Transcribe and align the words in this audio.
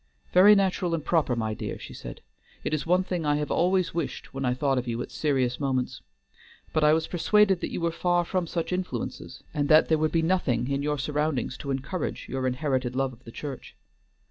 "Very 0.33 0.55
natural 0.55 0.95
and 0.95 1.05
proper, 1.05 1.35
my 1.35 1.53
dear," 1.53 1.77
she 1.77 1.93
said. 1.93 2.21
"It 2.63 2.73
is 2.73 2.87
one 2.87 3.03
thing 3.03 3.23
I 3.23 3.35
have 3.35 3.51
always 3.51 3.93
wished 3.93 4.33
when 4.33 4.45
I 4.45 4.55
thought 4.55 4.79
of 4.79 4.87
you 4.87 4.99
at 5.03 5.11
serious 5.11 5.59
moments. 5.59 6.01
But 6.73 6.83
I 6.83 6.91
was 6.91 7.05
persuaded 7.05 7.61
that 7.61 7.71
you 7.71 7.81
were 7.81 7.91
far 7.91 8.25
from 8.25 8.47
such 8.47 8.73
influences, 8.73 9.43
and 9.53 9.69
that 9.69 9.89
there 9.89 9.99
would 9.99 10.11
be 10.11 10.23
nothing 10.23 10.71
in 10.71 10.81
your 10.81 10.97
surroundings 10.97 11.55
to 11.57 11.69
encourage 11.69 12.27
your 12.27 12.47
inherited 12.47 12.95
love 12.95 13.13
of 13.13 13.25
the 13.25 13.31
church." 13.31 13.75